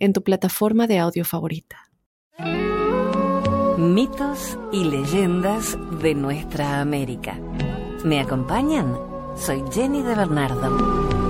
en 0.00 0.14
tu 0.14 0.22
plataforma 0.24 0.86
de 0.86 0.98
audio 0.98 1.24
favorita. 1.24 1.90
Mitos 3.76 4.58
y 4.72 4.84
leyendas 4.84 5.78
de 6.02 6.14
nuestra 6.14 6.80
América. 6.80 7.38
¿Me 8.04 8.18
acompañan? 8.18 8.96
Soy 9.36 9.62
Jenny 9.70 10.02
de 10.02 10.14
Bernardo. 10.14 11.20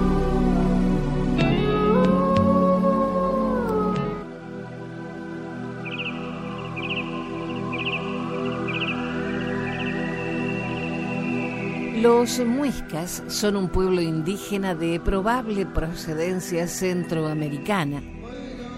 Los 12.01 12.39
muiscas 12.41 13.23
son 13.29 13.57
un 13.57 13.69
pueblo 13.69 14.01
indígena 14.01 14.75
de 14.75 14.99
probable 15.01 15.67
procedencia 15.67 16.67
centroamericana 16.67 18.01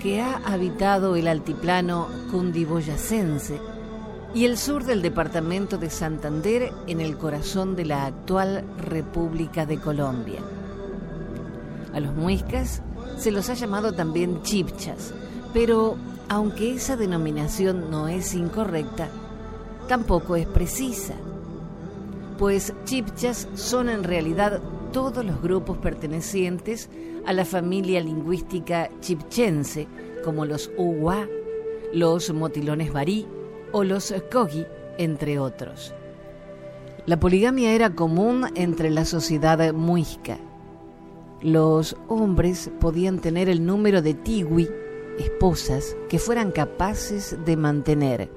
que 0.02 0.20
ha 0.20 0.38
habitado 0.44 1.14
el 1.16 1.28
altiplano 1.28 2.08
cundiboyacense 2.30 3.60
y 4.34 4.46
el 4.46 4.58
sur 4.58 4.84
del 4.84 5.02
departamento 5.02 5.78
de 5.78 5.90
Santander 5.90 6.72
en 6.86 7.00
el 7.00 7.16
corazón 7.16 7.76
de 7.76 7.84
la 7.84 8.06
actual 8.06 8.64
República 8.78 9.66
de 9.66 9.78
Colombia. 9.78 10.40
A 11.94 12.00
los 12.00 12.14
muiscas 12.14 12.82
se 13.16 13.30
los 13.30 13.48
ha 13.50 13.54
llamado 13.54 13.92
también 13.92 14.42
chipchas, 14.42 15.14
pero 15.52 15.96
aunque 16.28 16.74
esa 16.74 16.96
denominación 16.96 17.90
no 17.90 18.08
es 18.08 18.34
incorrecta, 18.34 19.08
tampoco 19.86 20.36
es 20.36 20.46
precisa 20.46 21.14
pues 22.42 22.74
chipchas 22.84 23.46
son 23.54 23.88
en 23.88 24.02
realidad 24.02 24.60
todos 24.92 25.24
los 25.24 25.40
grupos 25.40 25.78
pertenecientes 25.78 26.88
a 27.26 27.32
la 27.32 27.44
familia 27.44 28.00
lingüística 28.00 28.90
chipchense, 29.00 29.88
como 30.24 30.44
los 30.44 30.70
uwa, 30.76 31.26
los 31.92 32.32
motilones 32.32 32.92
barí 32.92 33.26
o 33.72 33.84
los 33.84 34.14
kogi, 34.30 34.66
entre 34.98 35.38
otros. 35.38 35.94
La 37.06 37.18
poligamia 37.18 37.72
era 37.72 37.94
común 37.94 38.46
entre 38.54 38.90
la 38.90 39.04
sociedad 39.04 39.72
muisca. 39.72 40.38
Los 41.40 41.96
hombres 42.06 42.70
podían 42.78 43.18
tener 43.18 43.48
el 43.48 43.66
número 43.66 44.02
de 44.02 44.14
tiwi, 44.14 44.68
esposas, 45.18 45.96
que 46.08 46.20
fueran 46.20 46.52
capaces 46.52 47.36
de 47.44 47.56
mantener, 47.56 48.30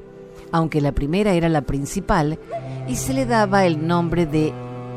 aunque 0.51 0.81
la 0.81 0.93
primera 0.93 1.33
era 1.33 1.49
la 1.49 1.61
principal 1.61 2.39
y 2.87 2.95
se 2.95 3.13
le 3.13 3.25
daba 3.25 3.65
el 3.65 3.85
nombre 3.85 4.25
de 4.25 4.51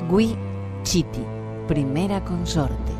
Gui 0.09 0.37
Chiti, 0.83 1.25
primera 1.67 2.25
consorte. 2.25 2.98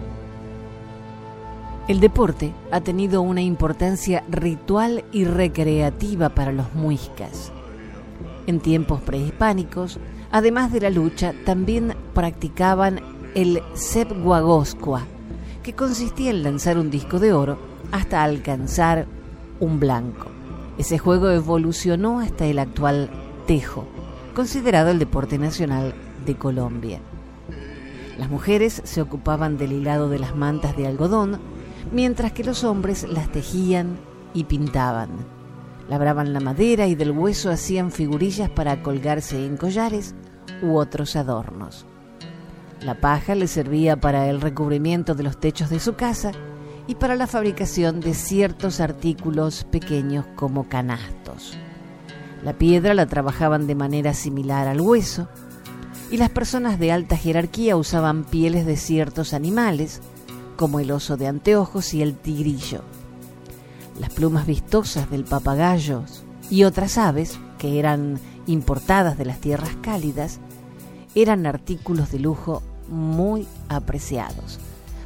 El 1.89 2.01
deporte 2.01 2.53
ha 2.71 2.83
tenido 2.83 3.23
una 3.23 3.41
importancia 3.41 4.23
ritual 4.29 5.07
y 5.11 5.25
recreativa 5.25 6.29
para 6.29 6.53
los 6.53 6.75
muiscas. 6.75 7.51
En 8.47 8.61
tiempos 8.61 9.01
prehispánicos, 9.01 9.99
además 10.31 10.71
de 10.71 10.83
la 10.83 10.91
lucha, 10.91 11.33
también 11.47 11.95
practicaban 12.13 13.01
el 13.35 13.63
sepguagoscua, 13.73 15.07
que 15.63 15.73
consistía 15.73 16.29
en 16.29 16.43
lanzar 16.43 16.77
un 16.77 16.91
disco 16.91 17.19
de 17.19 17.33
oro 17.33 17.59
hasta 17.91 18.23
alcanzar 18.23 19.07
un 19.59 19.81
blanco. 19.81 20.27
Ese 20.77 20.99
juego 20.99 21.31
evolucionó 21.31 22.21
hasta 22.21 22.45
el 22.45 22.59
actual 22.59 23.09
tejo, 23.47 23.87
considerado 24.35 24.91
el 24.91 24.99
deporte 24.99 25.39
nacional 25.39 25.95
de 26.27 26.37
Colombia. 26.37 27.01
Las 28.19 28.29
mujeres 28.29 28.83
se 28.85 29.01
ocupaban 29.01 29.57
del 29.57 29.73
hilado 29.73 30.11
de 30.11 30.19
las 30.19 30.37
mantas 30.37 30.77
de 30.77 30.87
algodón, 30.87 31.41
mientras 31.93 32.33
que 32.33 32.45
los 32.45 32.65
hombres 32.65 33.07
las 33.09 33.31
tejían 33.31 33.99
y 34.35 34.45
pintaban. 34.45 35.11
Labraban 35.89 36.33
la 36.33 36.41
madera 36.41 36.87
y 36.87 36.95
del 36.95 37.13
hueso 37.13 37.51
hacían 37.51 37.91
figurillas 37.91 38.51
para 38.51 38.83
colgarse 38.83 39.45
en 39.45 39.57
collares 39.57 40.15
u 40.63 40.77
otros 40.77 41.17
adornos. 41.17 41.87
La 42.83 43.01
paja 43.01 43.35
les 43.35 43.51
servía 43.51 43.97
para 43.97 44.29
el 44.29 44.41
recubrimiento 44.41 45.15
de 45.15 45.23
los 45.23 45.41
techos 45.41 45.71
de 45.71 45.81
su 45.81 45.95
casa 45.95 46.33
y 46.87 46.95
para 46.95 47.17
la 47.17 47.27
fabricación 47.27 48.01
de 48.01 48.15
ciertos 48.15 48.81
artículos 48.81 49.65
pequeños 49.65 50.27
como 50.37 50.69
canastos. 50.69 51.57
La 52.43 52.53
piedra 52.53 52.95
la 52.95 53.07
trabajaban 53.07 53.67
de 53.67 53.75
manera 53.75 54.15
similar 54.15 54.69
al 54.69 54.81
hueso 54.81 55.29
y 56.11 56.17
las 56.17 56.31
personas 56.31 56.79
de 56.79 56.93
alta 56.93 57.17
jerarquía 57.17 57.77
usaban 57.77 58.25
pieles 58.25 58.65
de 58.65 58.77
ciertos 58.77 59.35
animales, 59.35 60.01
como 60.59 60.81
el 60.81 60.91
oso 60.91 61.17
de 61.17 61.29
anteojos 61.29 61.95
y 61.95 62.03
el 62.03 62.17
tigrillo. 62.17 62.83
Las 64.01 64.13
plumas 64.13 64.45
vistosas 64.45 65.09
del 65.09 65.25
papagayo 65.25 66.03
y 66.51 66.65
otras 66.65 66.99
aves, 66.99 67.39
que 67.59 67.79
eran 67.79 68.19
importadas 68.47 69.17
de 69.17 69.25
las 69.25 69.41
tierras 69.41 69.77
cálidas, 69.81 70.41
eran 71.15 71.47
artículos 71.47 72.11
de 72.11 72.19
lujo 72.19 72.63
muy 72.89 73.47
apreciados. 73.69 74.59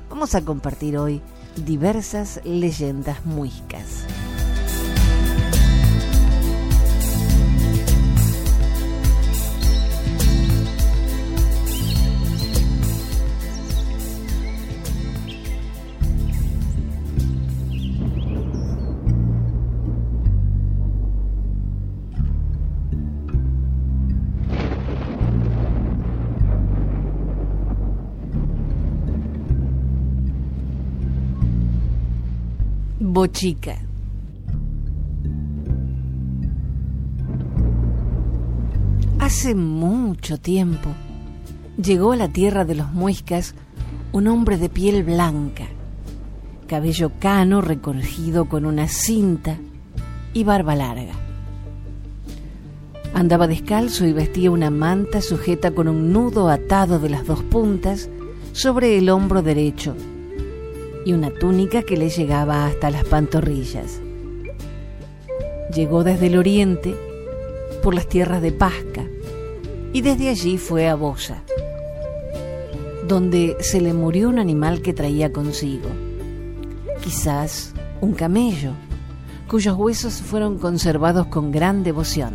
Vamos 0.09 0.35
a 0.35 0.43
compartir 0.43 0.97
hoy 0.97 1.21
diversas 1.67 2.41
leyendas 2.45 3.27
muiscas. 3.27 4.07
Bochica. 33.23 33.77
Hace 39.21 39.55
mucho 39.55 40.39
tiempo 40.39 40.89
llegó 41.81 42.11
a 42.11 42.17
la 42.17 42.27
tierra 42.27 42.65
de 42.65 42.75
los 42.75 42.93
muiscas 42.93 43.55
un 44.11 44.27
hombre 44.27 44.57
de 44.57 44.69
piel 44.69 45.05
blanca, 45.05 45.67
cabello 46.67 47.13
cano 47.21 47.61
recogido 47.61 48.47
con 48.47 48.67
una 48.67 48.89
cinta 48.89 49.57
y 50.35 50.43
barba 50.43 50.75
larga. 50.75 51.15
Andaba 53.15 53.47
descalzo 53.47 54.05
y 54.05 54.13
vestía 54.13 54.51
una 54.51 54.73
manta 54.73 55.21
sujeta 55.21 55.71
con 55.71 55.87
un 55.87 56.13
nudo 56.13 56.49
atado 56.49 56.99
de 56.99 57.11
las 57.11 57.25
dos 57.25 57.41
puntas 57.45 58.11
sobre 58.51 58.99
el 58.99 59.09
hombro 59.11 59.43
derecho 59.43 59.95
y 61.05 61.13
una 61.13 61.31
túnica 61.31 61.83
que 61.83 61.97
le 61.97 62.09
llegaba 62.09 62.67
hasta 62.67 62.91
las 62.91 63.05
pantorrillas. 63.05 64.01
Llegó 65.75 66.05
desde 66.05 66.27
el 66.27 66.37
oriente 66.37 66.95
por 67.83 67.95
las 67.95 68.09
tierras 68.09 68.43
de 68.43 68.53
Pasca 68.53 69.05
y 69.93 70.01
desde 70.01 70.29
allí 70.29 70.59
fue 70.59 70.89
a 70.89 70.95
Bosa, 70.95 71.43
donde 73.07 73.57
se 73.61 73.81
le 73.81 73.93
murió 73.93 74.29
un 74.29 74.39
animal 74.39 74.83
que 74.83 74.93
traía 74.93 75.33
consigo, 75.33 75.89
quizás 77.03 77.75
un 78.01 78.13
camello, 78.13 78.73
cuyos 79.49 79.77
huesos 79.77 80.15
fueron 80.15 80.59
conservados 80.59 81.27
con 81.27 81.51
gran 81.53 81.83
devoción. 81.83 82.35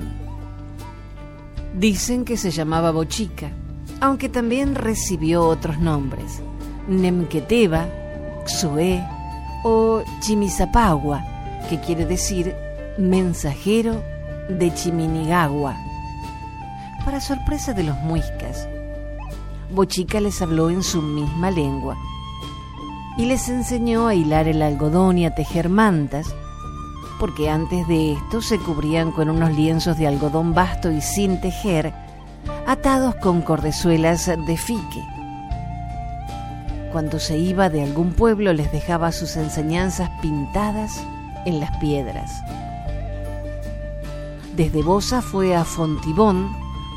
Dicen 1.77 2.25
que 2.25 2.37
se 2.37 2.51
llamaba 2.51 2.91
Bochica, 2.91 3.51
aunque 4.01 4.29
también 4.29 4.75
recibió 4.75 5.45
otros 5.45 5.79
nombres, 5.79 6.41
Nemqueteba, 6.87 7.87
Xoé 8.47 9.03
o 9.63 10.01
Chimisapagua, 10.21 11.23
que 11.69 11.79
quiere 11.79 12.05
decir 12.05 12.55
mensajero 12.97 14.01
de 14.49 14.73
Chiminigagua. 14.73 15.75
Para 17.03 17.19
sorpresa 17.19 17.73
de 17.73 17.83
los 17.83 17.97
muiscas, 17.99 18.67
Bochica 19.71 20.19
les 20.21 20.41
habló 20.41 20.69
en 20.69 20.83
su 20.83 21.01
misma 21.01 21.51
lengua 21.51 21.97
y 23.17 23.25
les 23.25 23.49
enseñó 23.49 24.07
a 24.07 24.15
hilar 24.15 24.47
el 24.47 24.61
algodón 24.61 25.17
y 25.17 25.25
a 25.25 25.35
tejer 25.35 25.69
mantas, 25.69 26.33
porque 27.19 27.49
antes 27.49 27.87
de 27.87 28.13
esto 28.13 28.41
se 28.41 28.59
cubrían 28.59 29.11
con 29.11 29.29
unos 29.29 29.51
lienzos 29.53 29.97
de 29.97 30.07
algodón 30.07 30.53
vasto 30.53 30.91
y 30.91 31.01
sin 31.01 31.41
tejer, 31.41 31.93
atados 32.65 33.15
con 33.15 33.41
cordezuelas 33.41 34.27
de 34.27 34.57
fique. 34.57 35.16
Cuando 36.91 37.19
se 37.19 37.37
iba 37.37 37.69
de 37.69 37.83
algún 37.83 38.13
pueblo 38.13 38.53
les 38.53 38.71
dejaba 38.71 39.11
sus 39.11 39.35
enseñanzas 39.35 40.09
pintadas 40.21 41.03
en 41.45 41.59
las 41.59 41.75
piedras. 41.77 42.31
Desde 44.55 44.81
Bosa 44.81 45.21
fue 45.21 45.55
a 45.55 45.63
Fontibón, 45.63 46.51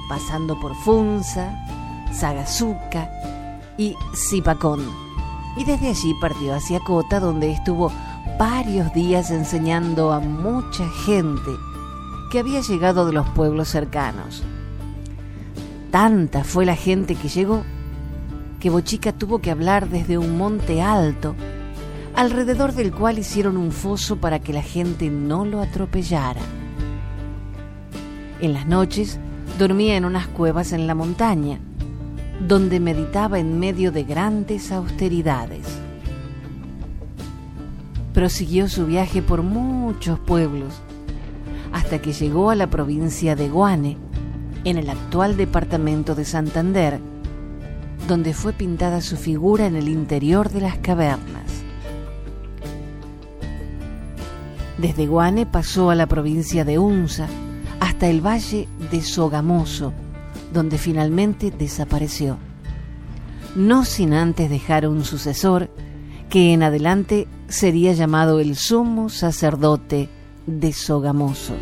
pasando 0.09 0.59
por 0.59 0.75
Funza, 0.77 1.55
Sagazuca 2.13 3.11
y 3.77 3.95
Zipacón. 4.15 4.81
Y 5.57 5.65
desde 5.65 5.89
allí 5.89 6.15
partió 6.21 6.55
hacia 6.55 6.81
Cota, 6.81 7.21
donde 7.21 7.51
estuvo 7.51 7.93
varios 8.39 8.93
días 8.95 9.31
enseñando 9.31 10.13
a 10.13 10.21
mucha 10.21 10.89
gente 11.05 11.51
que 12.31 12.39
había 12.39 12.61
llegado 12.61 13.05
de 13.05 13.13
los 13.13 13.29
pueblos 13.31 13.69
cercanos. 13.69 14.43
Tanta 15.91 16.45
fue 16.45 16.65
la 16.65 16.77
gente 16.77 17.17
que 17.17 17.29
llegó 17.29 17.65
que 18.61 18.71
Bochica 18.71 19.13
tuvo 19.13 19.41
que 19.41 19.51
hablar 19.51 19.89
desde 19.89 20.19
un 20.19 20.37
monte 20.37 20.83
alto, 20.83 21.35
alrededor 22.15 22.75
del 22.75 22.93
cual 22.93 23.19
hicieron 23.19 23.57
un 23.57 23.73
foso 23.73 24.17
para 24.17 24.39
que 24.39 24.53
la 24.53 24.63
gente 24.63 25.09
no 25.09 25.47
lo 25.47 25.63
atropellara. 25.63 26.43
En 28.41 28.53
las 28.53 28.67
noches 28.67 29.19
dormía 29.59 29.97
en 29.97 30.05
unas 30.05 30.27
cuevas 30.29 30.73
en 30.73 30.87
la 30.87 30.95
montaña, 30.95 31.59
donde 32.47 32.81
meditaba 32.81 33.39
en 33.39 33.59
medio 33.59 33.93
de 33.93 34.05
grandes 34.05 34.71
austeridades. 34.73 35.67
Prosiguió 38.13 38.69
su 38.69 38.87
viaje 38.87 39.23
por 39.23 39.43
muchos 39.43 40.19
pueblos, 40.19 40.83
hasta 41.73 42.01
que 42.01 42.13
llegó 42.13 42.51
a 42.51 42.57
la 42.57 42.69
provincia 42.69 43.37
de 43.37 43.49
Guane, 43.49 43.97
en 44.65 44.77
el 44.77 44.91
actual 44.91 45.39
departamento 45.39 46.15
de 46.15 46.27
Santander, 46.27 47.01
donde 48.09 48.35
fue 48.35 48.53
pintada 48.53 49.01
su 49.01 49.17
figura 49.17 49.67
en 49.67 49.77
el 49.77 49.89
interior 49.89 50.51
de 50.51 50.61
las 50.61 50.79
cavernas. 50.79 51.63
Desde 54.79 55.07
Guane 55.07 55.45
pasó 55.47 55.91
a 55.91 55.95
la 55.95 56.07
provincia 56.07 56.65
de 56.65 56.79
Unza, 56.79 57.29
hasta 57.81 58.09
el 58.09 58.25
valle 58.25 58.67
de 58.91 59.03
Sogamoso, 59.03 59.93
donde 60.53 60.79
finalmente 60.79 61.51
desapareció. 61.51 62.39
No 63.55 63.85
sin 63.85 64.15
antes 64.15 64.49
dejar 64.49 64.87
un 64.87 65.05
sucesor 65.05 65.71
que 66.31 66.53
en 66.53 66.63
adelante 66.63 67.27
sería 67.49 67.93
llamado 67.93 68.41
el 68.41 68.57
sumo 68.57 69.09
sacerdote 69.09 70.09
de 70.47 70.73
Sogamoso. 70.73 71.55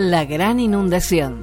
La 0.00 0.24
gran 0.24 0.60
inundación. 0.60 1.40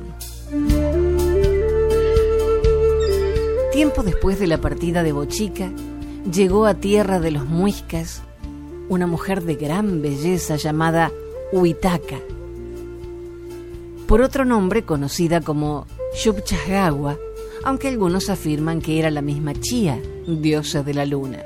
Tiempo 3.71 4.01
después 4.01 4.39
de 4.39 4.47
la 4.47 4.59
partida 4.59 5.03
de 5.03 5.11
Bochica, 5.11 5.71
llegó 6.33 6.65
a 6.65 6.73
tierra 6.73 7.19
de 7.19 7.29
los 7.29 7.45
muiscas 7.45 8.23
una 8.89 9.05
mujer 9.05 9.43
de 9.43 9.53
gran 9.53 10.01
belleza 10.01 10.55
llamada 10.55 11.11
Huitaca, 11.51 12.17
por 14.07 14.21
otro 14.21 14.43
nombre 14.43 14.81
conocida 14.85 15.41
como 15.41 15.85
Shubchagawa, 16.15 17.15
aunque 17.63 17.89
algunos 17.89 18.27
afirman 18.31 18.81
que 18.81 18.97
era 18.97 19.11
la 19.11 19.21
misma 19.21 19.53
Chía, 19.53 20.01
diosa 20.25 20.81
de 20.81 20.95
la 20.95 21.05
luna. 21.05 21.43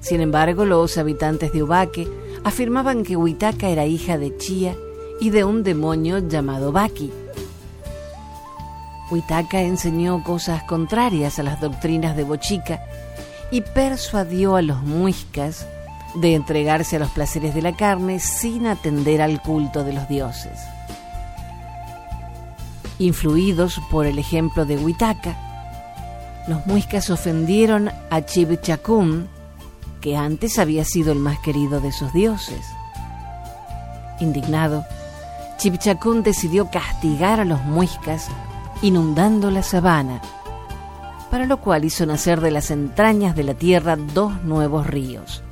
Sin 0.00 0.22
embargo, 0.22 0.64
los 0.64 0.96
habitantes 0.96 1.52
de 1.52 1.64
Ubaque 1.64 2.08
afirmaban 2.44 3.04
que 3.04 3.16
Huitaca 3.16 3.68
era 3.68 3.86
hija 3.86 4.18
de 4.18 4.36
Chía 4.36 4.74
y 5.20 5.30
de 5.30 5.44
un 5.44 5.62
demonio 5.62 6.18
llamado 6.18 6.72
Baki. 6.72 7.12
Huitaca 9.10 9.60
enseñó 9.62 10.22
cosas 10.22 10.62
contrarias 10.64 11.38
a 11.38 11.42
las 11.42 11.60
doctrinas 11.60 12.16
de 12.16 12.24
Bochica 12.24 12.80
y 13.50 13.60
persuadió 13.60 14.56
a 14.56 14.62
los 14.62 14.82
muiscas 14.82 15.66
de 16.14 16.34
entregarse 16.34 16.96
a 16.96 16.98
los 17.00 17.10
placeres 17.10 17.54
de 17.54 17.62
la 17.62 17.76
carne 17.76 18.20
sin 18.20 18.66
atender 18.66 19.20
al 19.20 19.42
culto 19.42 19.84
de 19.84 19.92
los 19.92 20.08
dioses. 20.08 20.60
Influidos 22.98 23.80
por 23.90 24.06
el 24.06 24.18
ejemplo 24.18 24.64
de 24.64 24.76
Huitaca, 24.76 25.36
los 26.46 26.66
muiscas 26.66 27.10
ofendieron 27.10 27.90
a 28.10 28.22
Chibchacún, 28.22 29.28
que 30.00 30.16
antes 30.16 30.58
había 30.58 30.84
sido 30.84 31.12
el 31.12 31.18
más 31.18 31.38
querido 31.40 31.80
de 31.80 31.92
sus 31.92 32.12
dioses. 32.12 32.66
Indignado, 34.20 34.84
Chibchacún 35.58 36.22
decidió 36.22 36.70
castigar 36.70 37.40
a 37.40 37.44
los 37.44 37.62
muiscas 37.64 38.28
inundando 38.82 39.50
la 39.50 39.62
sabana, 39.62 40.20
para 41.30 41.46
lo 41.46 41.60
cual 41.60 41.84
hizo 41.84 42.06
nacer 42.06 42.40
de 42.40 42.50
las 42.50 42.70
entrañas 42.70 43.36
de 43.36 43.44
la 43.44 43.54
tierra 43.54 43.96
dos 43.96 44.42
nuevos 44.42 44.86
ríos, 44.86 45.42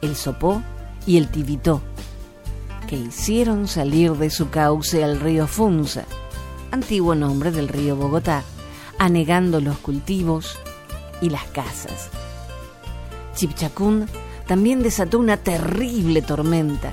el 0.00 0.16
Sopó 0.16 0.62
y 1.06 1.16
el 1.16 1.28
Tibitó, 1.28 1.80
que 2.88 2.96
hicieron 2.96 3.68
salir 3.68 4.12
de 4.14 4.30
su 4.30 4.50
cauce 4.50 5.04
al 5.04 5.20
río 5.20 5.46
Funza, 5.46 6.04
antiguo 6.70 7.14
nombre 7.14 7.50
del 7.50 7.68
río 7.68 7.96
Bogotá, 7.96 8.42
anegando 8.98 9.60
los 9.60 9.78
cultivos 9.78 10.58
y 11.20 11.30
las 11.30 11.44
casas. 11.44 12.10
Chipchacún 13.34 14.06
también 14.46 14.82
desató 14.82 15.18
una 15.18 15.36
terrible 15.36 16.22
tormenta 16.22 16.92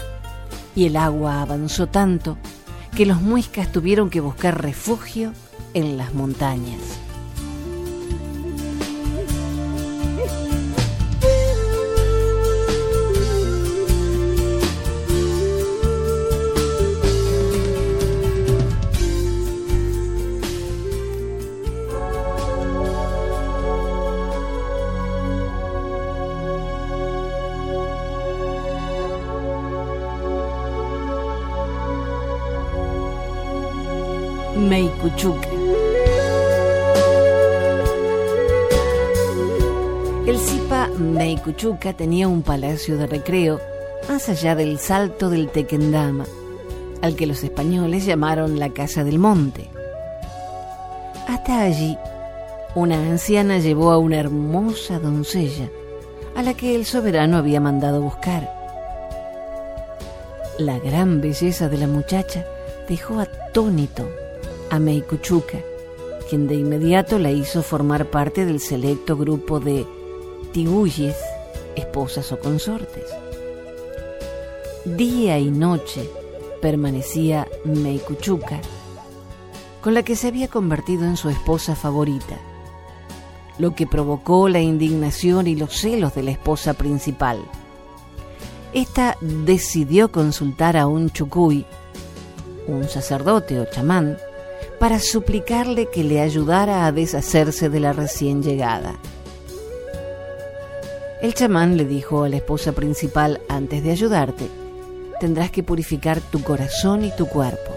y 0.75 0.85
el 0.85 0.95
agua 0.95 1.41
avanzó 1.41 1.87
tanto 1.87 2.37
que 2.95 3.05
los 3.05 3.21
muiscas 3.21 3.71
tuvieron 3.71 4.09
que 4.09 4.21
buscar 4.21 4.61
refugio 4.61 5.33
en 5.73 5.97
las 5.97 6.13
montañas. 6.13 6.79
El 40.25 40.37
Zipa 40.37 40.87
Meikuchuca 40.97 41.91
tenía 41.91 42.29
un 42.29 42.41
palacio 42.41 42.97
de 42.97 43.05
recreo 43.05 43.59
más 44.07 44.29
allá 44.29 44.55
del 44.55 44.79
salto 44.79 45.29
del 45.29 45.49
Tequendama, 45.49 46.25
al 47.01 47.17
que 47.17 47.27
los 47.27 47.43
españoles 47.43 48.05
llamaron 48.05 48.59
la 48.59 48.69
Casa 48.69 49.03
del 49.03 49.19
Monte. 49.19 49.69
Hasta 51.27 51.63
allí, 51.63 51.97
una 52.75 52.95
anciana 52.95 53.57
llevó 53.57 53.91
a 53.91 53.97
una 53.97 54.19
hermosa 54.19 54.99
doncella, 54.99 55.69
a 56.37 56.43
la 56.43 56.53
que 56.53 56.75
el 56.75 56.85
soberano 56.85 57.35
había 57.35 57.59
mandado 57.59 58.01
buscar. 58.01 58.49
La 60.57 60.79
gran 60.79 61.19
belleza 61.19 61.67
de 61.67 61.77
la 61.77 61.87
muchacha 61.87 62.45
dejó 62.87 63.19
atónito 63.19 64.07
a 64.69 64.79
Meikuchuka, 64.79 65.59
quien 66.29 66.47
de 66.47 66.55
inmediato 66.55 67.19
la 67.19 67.31
hizo 67.31 67.63
formar 67.63 68.05
parte 68.07 68.45
del 68.45 68.59
selecto 68.59 69.17
grupo 69.17 69.59
de 69.59 69.85
tiguyes, 70.51 71.15
esposas 71.75 72.31
o 72.31 72.39
consortes. 72.39 73.05
Día 74.85 75.39
y 75.39 75.51
noche 75.51 76.09
permanecía 76.61 77.47
Meikuchuka, 77.65 78.59
con 79.81 79.93
la 79.93 80.03
que 80.03 80.15
se 80.15 80.27
había 80.27 80.47
convertido 80.47 81.05
en 81.05 81.17
su 81.17 81.29
esposa 81.29 81.75
favorita, 81.75 82.37
lo 83.57 83.75
que 83.75 83.87
provocó 83.87 84.49
la 84.49 84.61
indignación 84.61 85.47
y 85.47 85.55
los 85.55 85.73
celos 85.73 86.15
de 86.15 86.23
la 86.23 86.31
esposa 86.31 86.73
principal. 86.73 87.39
Esta 88.73 89.17
decidió 89.21 90.11
consultar 90.11 90.77
a 90.77 90.87
un 90.87 91.09
chucuy 91.09 91.65
un 92.69 92.87
sacerdote 92.87 93.59
o 93.59 93.65
chamán, 93.65 94.17
para 94.79 94.99
suplicarle 94.99 95.87
que 95.87 96.03
le 96.03 96.21
ayudara 96.21 96.85
a 96.85 96.91
deshacerse 96.91 97.69
de 97.69 97.79
la 97.79 97.93
recién 97.93 98.41
llegada. 98.41 98.97
El 101.21 101.33
chamán 101.33 101.75
le 101.75 101.83
dijo 101.83 102.23
a 102.23 102.29
la 102.29 102.37
esposa 102.37 102.71
principal, 102.71 103.41
antes 103.49 103.83
de 103.83 103.91
ayudarte, 103.91 104.47
tendrás 105.19 105.51
que 105.51 105.63
purificar 105.63 106.21
tu 106.21 106.41
corazón 106.41 107.03
y 107.03 107.13
tu 107.13 107.27
cuerpo. 107.27 107.73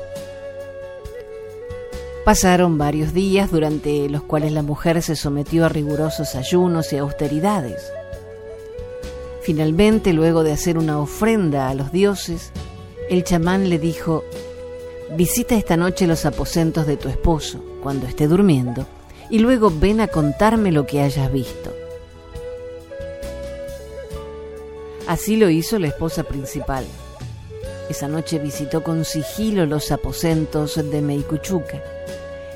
Pasaron 2.25 2.79
varios 2.79 3.13
días 3.13 3.51
durante 3.51 4.09
los 4.09 4.23
cuales 4.23 4.53
la 4.53 4.63
mujer 4.63 5.03
se 5.03 5.17
sometió 5.17 5.67
a 5.67 5.69
rigurosos 5.69 6.37
ayunos 6.37 6.93
y 6.93 6.99
austeridades. 6.99 7.93
Finalmente, 9.41 10.13
luego 10.13 10.45
de 10.45 10.53
hacer 10.53 10.79
una 10.79 11.01
ofrenda 11.01 11.69
a 11.69 11.75
los 11.75 11.91
dioses, 11.91 12.53
el 13.11 13.25
chamán 13.25 13.69
le 13.69 13.81
dijo, 13.81 14.23
visita 15.17 15.55
esta 15.55 15.77
noche 15.77 16.07
los 16.07 16.25
aposentos 16.25 16.87
de 16.87 16.97
tu 16.97 17.09
esposo 17.09 17.63
cuando 17.83 18.07
esté 18.07 18.27
durmiendo 18.27 18.87
y 19.31 19.39
luego 19.39 19.71
ven 19.75 20.01
a 20.01 20.09
contarme 20.09 20.73
lo 20.73 20.87
que 20.87 21.01
hayas 21.01 21.33
visto. 21.33 21.73
Así 25.07 25.37
lo 25.37 25.51
hizo 25.51 25.79
la 25.79 25.89
esposa 25.89 26.23
principal. 26.23 26.85
Esa 27.89 28.09
noche 28.09 28.39
visitó 28.39 28.83
con 28.83 29.05
sigilo 29.05 29.67
los 29.67 29.91
aposentos 29.91 30.77
de 30.77 31.03
Meikuchuka, 31.03 31.83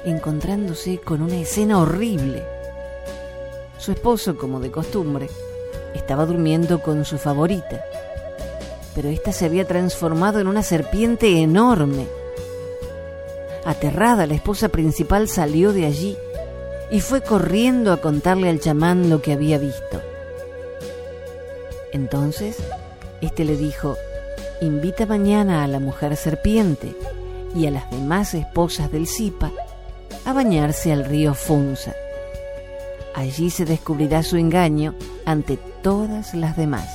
encontrándose 0.04 0.98
con 0.98 1.22
una 1.22 1.36
escena 1.36 1.80
horrible. 1.80 2.42
Su 3.78 3.92
esposo, 3.92 4.36
como 4.38 4.60
de 4.60 4.70
costumbre, 4.70 5.28
estaba 5.94 6.24
durmiendo 6.24 6.80
con 6.80 7.04
su 7.04 7.18
favorita, 7.18 7.84
pero 8.94 9.08
ésta 9.08 9.32
se 9.32 9.44
había 9.44 9.66
transformado 9.66 10.38
en 10.38 10.46
una 10.46 10.62
serpiente 10.62 11.42
enorme. 11.42 12.06
Aterrada, 13.66 14.28
la 14.28 14.34
esposa 14.34 14.68
principal 14.68 15.28
salió 15.28 15.72
de 15.72 15.86
allí 15.86 16.16
y 16.88 17.00
fue 17.00 17.20
corriendo 17.20 17.92
a 17.92 18.00
contarle 18.00 18.48
al 18.48 18.60
chamán 18.60 19.10
lo 19.10 19.20
que 19.20 19.32
había 19.32 19.58
visto. 19.58 20.00
Entonces, 21.92 22.58
éste 23.20 23.44
le 23.44 23.56
dijo, 23.56 23.96
invita 24.60 25.04
mañana 25.04 25.64
a 25.64 25.66
la 25.66 25.80
mujer 25.80 26.16
serpiente 26.16 26.94
y 27.56 27.66
a 27.66 27.72
las 27.72 27.90
demás 27.90 28.34
esposas 28.34 28.92
del 28.92 29.08
Zipa 29.08 29.50
a 30.24 30.32
bañarse 30.32 30.92
al 30.92 31.04
río 31.04 31.34
Funza. 31.34 31.92
Allí 33.16 33.50
se 33.50 33.64
descubrirá 33.64 34.22
su 34.22 34.36
engaño 34.36 34.94
ante 35.24 35.56
todas 35.82 36.34
las 36.34 36.56
demás. 36.56 36.86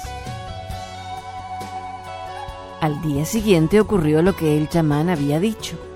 Al 2.80 3.02
día 3.02 3.26
siguiente 3.26 3.82
ocurrió 3.82 4.22
lo 4.22 4.38
que 4.38 4.58
el 4.58 4.70
chamán 4.70 5.10
había 5.10 5.42
dicho. 5.42 5.91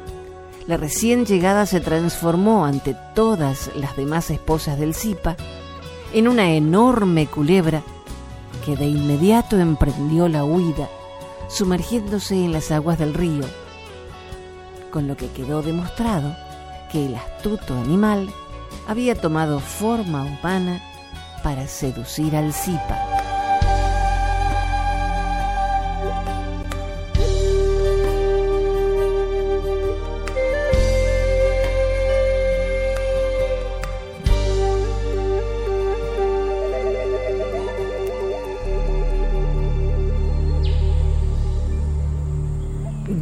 La 0.68 0.78
recién 0.78 1.28
llegada 1.28 1.68
se 1.68 1.80
transformó 1.80 2.66
ante 2.66 2.96
todas 3.14 3.70
las 3.76 3.96
demás 3.96 4.32
esposas 4.32 4.80
del 4.80 4.96
Zipa 4.96 5.36
en 6.12 6.28
una 6.28 6.54
enorme 6.54 7.28
culebra 7.28 7.84
que 8.66 8.76
de 8.76 8.88
inmediato 8.88 9.60
emprendió 9.60 10.28
la 10.28 10.44
huida, 10.44 10.90
sumergiéndose 11.50 12.44
en 12.44 12.52
las 12.52 12.72
aguas 12.72 12.98
del 12.98 13.14
río, 13.14 13.44
con 14.92 15.08
lo 15.08 15.16
que 15.16 15.30
quedó 15.30 15.62
demostrado 15.62 16.36
que 16.92 17.06
el 17.06 17.16
astuto 17.16 17.76
animal 17.76 18.28
había 18.88 19.14
tomado 19.14 19.60
forma 19.60 20.24
humana 20.24 20.82
para 21.44 21.68
seducir 21.68 22.36
al 22.36 22.54
Zipa. 22.54 23.15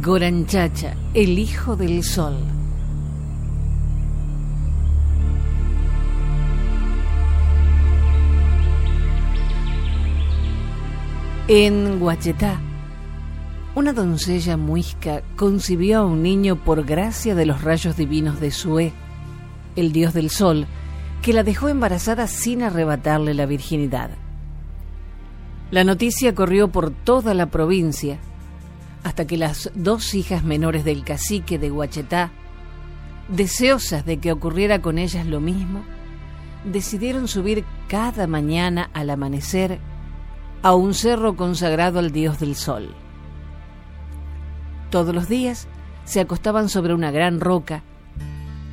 Goranchacha, 0.04 0.94
el 1.14 1.38
hijo 1.38 1.76
del 1.76 2.02
sol. 2.04 2.36
En 11.48 12.02
Huachetá, 12.02 12.60
una 13.74 13.94
doncella 13.94 14.58
muisca 14.58 15.22
concibió 15.36 16.00
a 16.00 16.04
un 16.04 16.22
niño 16.22 16.56
por 16.62 16.84
gracia 16.84 17.34
de 17.34 17.46
los 17.46 17.62
rayos 17.62 17.96
divinos 17.96 18.40
de 18.40 18.50
Sue, 18.50 18.92
el 19.74 19.92
dios 19.92 20.12
del 20.12 20.28
sol, 20.28 20.66
que 21.22 21.32
la 21.32 21.44
dejó 21.44 21.70
embarazada 21.70 22.26
sin 22.26 22.62
arrebatarle 22.62 23.32
la 23.32 23.46
virginidad. 23.46 24.10
La 25.70 25.82
noticia 25.82 26.34
corrió 26.34 26.68
por 26.68 26.90
toda 26.90 27.32
la 27.32 27.46
provincia 27.46 28.18
hasta 29.04 29.26
que 29.26 29.36
las 29.36 29.70
dos 29.74 30.14
hijas 30.14 30.42
menores 30.42 30.84
del 30.84 31.04
cacique 31.04 31.58
de 31.58 31.70
Huachetá, 31.70 32.32
deseosas 33.28 34.04
de 34.06 34.16
que 34.16 34.32
ocurriera 34.32 34.80
con 34.80 34.98
ellas 34.98 35.26
lo 35.26 35.40
mismo, 35.40 35.84
decidieron 36.64 37.28
subir 37.28 37.64
cada 37.86 38.26
mañana 38.26 38.90
al 38.94 39.10
amanecer 39.10 39.78
a 40.62 40.74
un 40.74 40.94
cerro 40.94 41.36
consagrado 41.36 41.98
al 41.98 42.10
dios 42.12 42.40
del 42.40 42.56
sol. 42.56 42.94
Todos 44.88 45.14
los 45.14 45.28
días 45.28 45.68
se 46.04 46.20
acostaban 46.20 46.70
sobre 46.70 46.94
una 46.94 47.10
gran 47.10 47.40
roca 47.40 47.82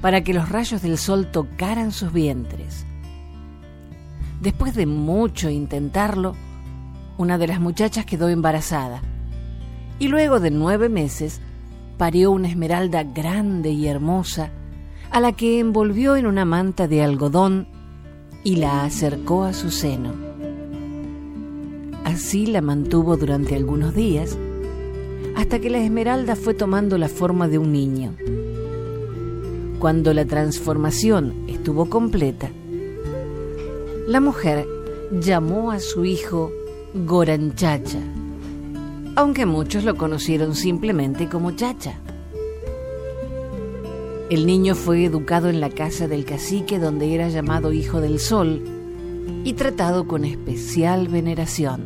para 0.02 0.24
que 0.24 0.34
los 0.34 0.48
rayos 0.48 0.82
del 0.82 0.98
sol 0.98 1.30
tocaran 1.30 1.92
sus 1.92 2.14
vientres. 2.14 2.86
Después 4.40 4.76
de 4.76 4.86
mucho 4.86 5.50
intentarlo, 5.50 6.36
una 7.18 7.38
de 7.38 7.48
las 7.48 7.60
muchachas 7.60 8.06
quedó 8.06 8.30
embarazada 8.30 9.02
y 10.02 10.08
luego 10.08 10.40
de 10.40 10.50
nueve 10.50 10.90
meses 10.90 11.42
parió 12.00 12.32
una 12.32 12.48
esmeralda 12.48 13.04
grande 13.04 13.70
y 13.70 13.86
hermosa, 13.86 14.50
a 15.12 15.20
la 15.20 15.34
que 15.34 15.60
envolvió 15.60 16.16
en 16.16 16.26
una 16.26 16.44
manta 16.44 16.88
de 16.88 17.04
algodón 17.04 17.68
y 18.44 18.56
la 18.56 18.84
acercó 18.84 19.44
a 19.44 19.54
su 19.54 19.70
seno. 19.70 20.12
Así 22.04 22.48
la 22.48 22.62
mantuvo 22.62 23.16
durante 23.16 23.56
algunos 23.56 23.94
días, 23.94 24.40
hasta 25.36 25.60
que 25.60 25.70
la 25.70 25.78
esmeralda 25.78 26.36
fue 26.36 26.56
tomando 26.56 26.98
la 26.98 27.08
forma 27.08 27.48
de 27.48 27.60
un 27.60 27.72
niño. 27.72 28.16
Cuando 29.78 30.16
la 30.16 30.26
transformación 30.26 31.46
estuvo 31.48 31.92
completa, 31.92 32.50
la 34.08 34.20
mujer 34.20 34.66
llamó 35.12 35.70
a 35.70 35.80
su 35.80 36.06
hijo 36.06 36.52
Goranchacha 36.96 38.00
aunque 39.16 39.46
muchos 39.46 39.84
lo 39.84 39.96
conocieron 39.96 40.56
simplemente 40.56 41.28
como 41.28 41.52
Chacha. 41.52 42.00
El 44.30 44.46
niño 44.46 44.76
fue 44.76 45.04
educado 45.04 45.50
en 45.50 45.60
la 45.60 45.70
casa 45.70 46.08
del 46.08 46.24
cacique 46.24 46.80
donde 46.80 47.14
era 47.14 47.28
llamado 47.28 47.74
Hijo 47.74 48.00
del 48.00 48.20
Sol 48.20 48.64
y 49.44 49.54
tratado 49.54 50.08
con 50.08 50.24
especial 50.24 51.10
veneración. 51.10 51.82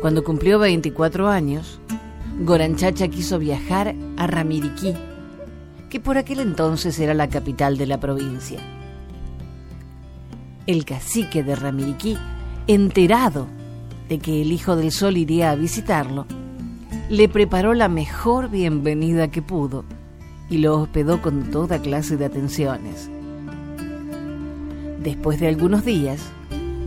Cuando 0.00 0.22
cumplió 0.22 0.58
24 0.58 1.28
años, 1.28 1.80
Goranchacha 2.40 3.08
quiso 3.08 3.38
viajar 3.38 3.94
a 4.16 4.26
Ramiriquí, 4.26 4.94
que 5.90 5.98
por 5.98 6.18
aquel 6.18 6.40
entonces 6.40 6.98
era 6.98 7.14
la 7.14 7.28
capital 7.28 7.76
de 7.76 7.86
la 7.86 7.98
provincia. 7.98 8.60
El 10.66 10.84
cacique 10.84 11.42
de 11.42 11.56
Ramiriquí, 11.56 12.16
enterado 12.66 13.48
de 14.08 14.18
que 14.18 14.42
el 14.42 14.52
Hijo 14.52 14.76
del 14.76 14.92
Sol 14.92 15.16
iría 15.16 15.50
a 15.50 15.56
visitarlo, 15.56 16.26
le 17.08 17.28
preparó 17.28 17.74
la 17.74 17.88
mejor 17.88 18.50
bienvenida 18.50 19.30
que 19.30 19.42
pudo 19.42 19.84
y 20.48 20.58
lo 20.58 20.80
hospedó 20.80 21.20
con 21.22 21.50
toda 21.50 21.80
clase 21.80 22.16
de 22.16 22.26
atenciones. 22.26 23.10
Después 25.02 25.40
de 25.40 25.48
algunos 25.48 25.84
días, 25.84 26.20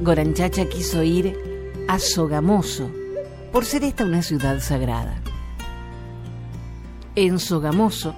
Goranchacha 0.01 0.65
quiso 0.69 1.03
ir 1.03 1.35
a 1.87 1.99
Sogamoso, 1.99 2.89
por 3.51 3.65
ser 3.65 3.83
esta 3.83 4.05
una 4.05 4.21
ciudad 4.21 4.59
sagrada. 4.59 5.21
En 7.15 7.39
Sogamoso 7.39 8.13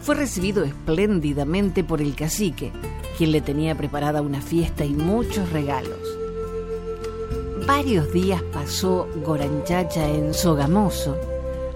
fue 0.00 0.14
recibido 0.16 0.64
espléndidamente 0.64 1.84
por 1.84 2.00
el 2.00 2.14
cacique, 2.14 2.72
quien 3.16 3.32
le 3.32 3.40
tenía 3.40 3.76
preparada 3.76 4.22
una 4.22 4.40
fiesta 4.40 4.84
y 4.84 4.92
muchos 4.92 5.50
regalos. 5.50 6.03
Varios 7.66 8.12
días 8.12 8.42
pasó 8.52 9.08
Goranchacha 9.24 10.06
en 10.06 10.34
Sogamoso 10.34 11.16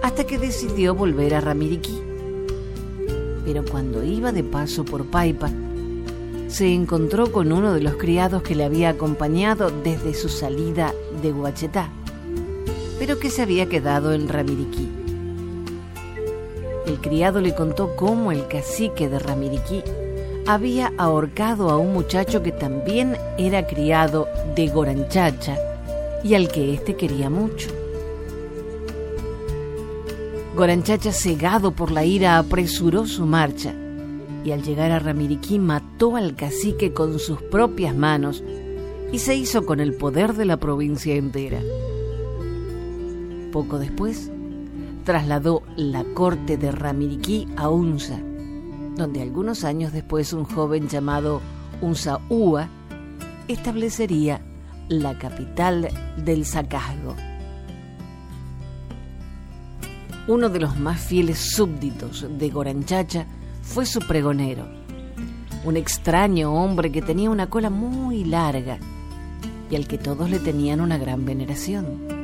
hasta 0.02 0.24
que 0.24 0.36
decidió 0.36 0.94
volver 0.94 1.34
a 1.34 1.40
Ramiriquí. 1.40 1.98
Pero 3.46 3.64
cuando 3.64 4.04
iba 4.04 4.30
de 4.30 4.44
paso 4.44 4.84
por 4.84 5.06
Paipa, 5.06 5.50
se 6.48 6.74
encontró 6.74 7.32
con 7.32 7.52
uno 7.52 7.72
de 7.72 7.80
los 7.80 7.94
criados 7.94 8.42
que 8.42 8.54
le 8.54 8.64
había 8.64 8.90
acompañado 8.90 9.70
desde 9.82 10.12
su 10.12 10.28
salida 10.28 10.92
de 11.22 11.32
Huachetá, 11.32 11.88
pero 12.98 13.18
que 13.18 13.30
se 13.30 13.40
había 13.40 13.66
quedado 13.70 14.12
en 14.12 14.28
Ramiriquí. 14.28 14.90
el 16.86 17.00
criado 17.00 17.40
le 17.40 17.54
contó 17.54 17.96
cómo 17.96 18.30
el 18.30 18.46
cacique 18.46 19.08
de 19.08 19.18
Ramiriquí 19.18 19.82
había 20.46 20.92
ahorcado 20.98 21.70
a 21.70 21.78
un 21.78 21.94
muchacho 21.94 22.42
que 22.42 22.52
también 22.52 23.16
era 23.38 23.66
criado 23.66 24.28
de 24.54 24.68
Goranchacha 24.68 25.58
y 26.24 26.34
al 26.34 26.48
que 26.48 26.74
éste 26.74 26.96
quería 26.96 27.30
mucho. 27.30 27.68
Goranchacha, 30.56 31.12
cegado 31.12 31.72
por 31.72 31.92
la 31.92 32.04
ira, 32.04 32.38
apresuró 32.38 33.06
su 33.06 33.26
marcha 33.26 33.74
y 34.44 34.52
al 34.52 34.62
llegar 34.62 34.90
a 34.90 34.98
Ramiriquí 34.98 35.58
mató 35.58 36.16
al 36.16 36.34
cacique 36.34 36.92
con 36.92 37.18
sus 37.18 37.40
propias 37.42 37.94
manos 37.94 38.42
y 39.12 39.18
se 39.20 39.36
hizo 39.36 39.64
con 39.64 39.80
el 39.80 39.94
poder 39.94 40.34
de 40.34 40.44
la 40.44 40.56
provincia 40.58 41.14
entera. 41.14 41.60
Poco 43.52 43.78
después, 43.78 44.30
trasladó 45.04 45.62
la 45.76 46.04
corte 46.14 46.56
de 46.56 46.70
Ramiriquí 46.70 47.46
a 47.56 47.68
Unza, 47.68 48.18
donde 48.96 49.22
algunos 49.22 49.64
años 49.64 49.92
después 49.92 50.32
un 50.32 50.44
joven 50.44 50.88
llamado 50.88 51.40
Unza 51.80 52.20
Ua 52.28 52.68
establecería 53.48 54.42
la 54.88 55.18
capital 55.18 55.88
del 56.16 56.44
Sacasgo. 56.46 57.14
Uno 60.26 60.48
de 60.48 60.60
los 60.60 60.78
más 60.78 61.00
fieles 61.00 61.38
súbditos 61.38 62.26
de 62.38 62.48
Goranchacha 62.50 63.26
fue 63.62 63.86
su 63.86 64.00
pregonero, 64.00 64.66
un 65.64 65.76
extraño 65.76 66.52
hombre 66.52 66.90
que 66.90 67.02
tenía 67.02 67.30
una 67.30 67.50
cola 67.50 67.70
muy 67.70 68.24
larga 68.24 68.78
y 69.70 69.76
al 69.76 69.86
que 69.86 69.98
todos 69.98 70.30
le 70.30 70.38
tenían 70.38 70.80
una 70.80 70.96
gran 70.96 71.24
veneración. 71.24 72.18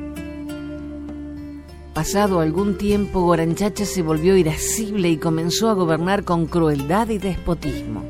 Pasado 1.92 2.40
algún 2.40 2.76
tiempo, 2.76 3.22
Goranchacha 3.22 3.84
se 3.84 4.02
volvió 4.02 4.36
irascible 4.36 5.10
y 5.10 5.16
comenzó 5.16 5.68
a 5.68 5.74
gobernar 5.74 6.24
con 6.24 6.46
crueldad 6.46 7.08
y 7.08 7.18
despotismo. 7.18 8.02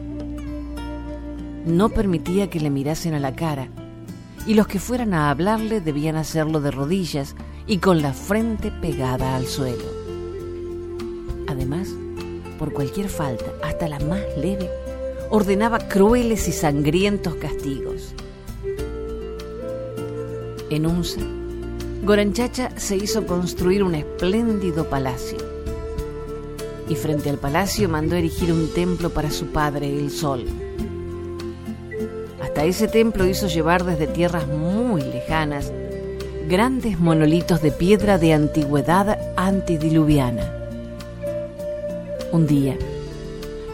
No 1.66 1.88
permitía 1.88 2.48
que 2.48 2.60
le 2.60 2.70
mirasen 2.70 3.14
a 3.14 3.20
la 3.20 3.34
cara, 3.34 3.68
y 4.46 4.54
los 4.54 4.66
que 4.66 4.78
fueran 4.78 5.14
a 5.14 5.30
hablarle 5.30 5.80
debían 5.80 6.16
hacerlo 6.16 6.60
de 6.60 6.70
rodillas 6.70 7.34
y 7.66 7.78
con 7.78 8.02
la 8.02 8.12
frente 8.12 8.70
pegada 8.70 9.36
al 9.36 9.46
suelo. 9.46 9.84
Además, 11.46 11.88
por 12.58 12.72
cualquier 12.72 13.08
falta, 13.08 13.46
hasta 13.62 13.88
la 13.88 13.98
más 14.00 14.20
leve, 14.36 14.70
ordenaba 15.30 15.78
crueles 15.78 16.46
y 16.48 16.52
sangrientos 16.52 17.34
castigos. 17.36 18.14
En 20.70 20.86
Unza, 20.86 21.20
Goranchacha 22.02 22.78
se 22.78 22.96
hizo 22.96 23.26
construir 23.26 23.82
un 23.82 23.94
espléndido 23.94 24.88
palacio. 24.88 25.38
Y 26.88 26.96
frente 26.96 27.30
al 27.30 27.38
palacio 27.38 27.88
mandó 27.88 28.14
erigir 28.16 28.52
un 28.52 28.68
templo 28.74 29.08
para 29.10 29.30
su 29.30 29.46
padre, 29.46 29.88
el 29.88 30.10
sol. 30.10 30.44
Ese 32.64 32.88
templo 32.88 33.26
hizo 33.26 33.46
llevar 33.46 33.84
desde 33.84 34.06
tierras 34.06 34.46
muy 34.48 35.02
lejanas 35.02 35.70
grandes 36.48 36.98
monolitos 36.98 37.60
de 37.60 37.70
piedra 37.70 38.16
de 38.16 38.32
antigüedad 38.32 39.18
antediluviana. 39.36 40.50
Un 42.32 42.46
día, 42.46 42.76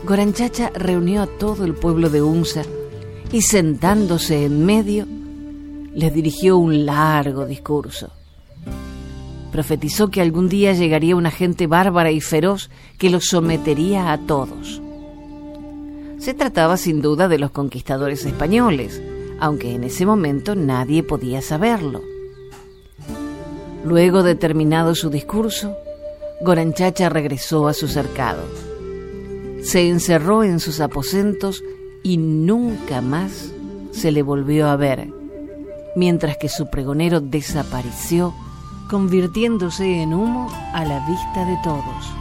Goranchacha 0.04 0.70
reunió 0.74 1.22
a 1.22 1.26
todo 1.26 1.64
el 1.64 1.74
pueblo 1.74 2.10
de 2.10 2.20
Unza 2.20 2.62
y 3.30 3.42
sentándose 3.42 4.44
en 4.44 4.66
medio, 4.66 5.06
les 5.94 6.12
dirigió 6.12 6.58
un 6.58 6.84
largo 6.84 7.46
discurso. 7.46 8.10
Profetizó 9.52 10.10
que 10.10 10.20
algún 10.20 10.48
día 10.48 10.72
llegaría 10.72 11.14
una 11.14 11.30
gente 11.30 11.68
bárbara 11.68 12.10
y 12.10 12.20
feroz 12.20 12.70
que 12.98 13.08
los 13.08 13.26
sometería 13.26 14.12
a 14.12 14.18
todos. 14.18 14.82
Se 16.20 16.34
trataba 16.34 16.76
sin 16.76 17.00
duda 17.00 17.28
de 17.28 17.38
los 17.38 17.50
conquistadores 17.50 18.26
españoles, 18.26 19.00
aunque 19.40 19.74
en 19.74 19.84
ese 19.84 20.04
momento 20.04 20.54
nadie 20.54 21.02
podía 21.02 21.40
saberlo. 21.40 22.02
Luego 23.84 24.22
de 24.22 24.34
terminado 24.34 24.94
su 24.94 25.08
discurso, 25.08 25.74
Goranchacha 26.42 27.08
regresó 27.08 27.68
a 27.68 27.72
su 27.72 27.88
cercado. 27.88 28.42
Se 29.62 29.88
encerró 29.88 30.44
en 30.44 30.60
sus 30.60 30.80
aposentos 30.80 31.64
y 32.02 32.18
nunca 32.18 33.00
más 33.00 33.52
se 33.90 34.12
le 34.12 34.22
volvió 34.22 34.68
a 34.68 34.76
ver, 34.76 35.08
mientras 35.96 36.36
que 36.36 36.50
su 36.50 36.68
pregonero 36.68 37.20
desapareció, 37.22 38.34
convirtiéndose 38.90 40.02
en 40.02 40.12
humo 40.12 40.50
a 40.74 40.84
la 40.84 41.06
vista 41.08 41.46
de 41.46 41.56
todos. 41.64 42.19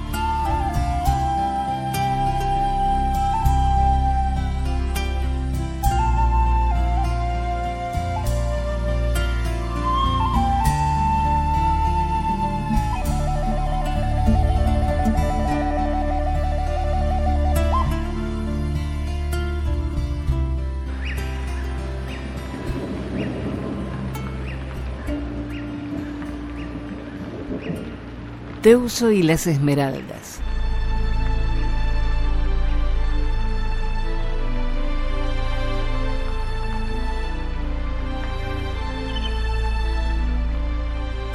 Teuso 28.70 29.10
y 29.10 29.24
las 29.24 29.48
Esmeraldas. 29.48 30.40